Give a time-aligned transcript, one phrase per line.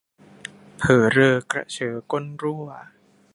[0.77, 2.67] เผอเรอกระเชอก้นรั่ว